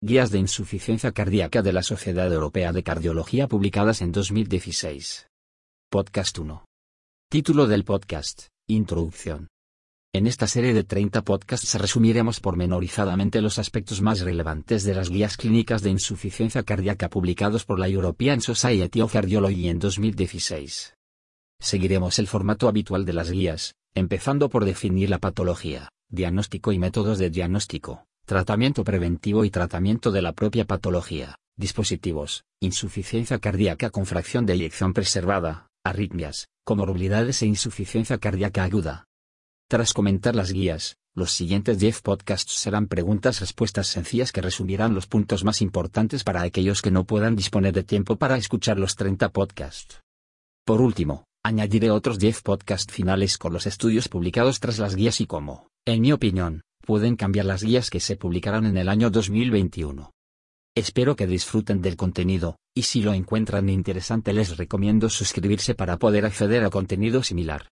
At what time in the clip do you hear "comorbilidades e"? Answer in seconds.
36.62-37.46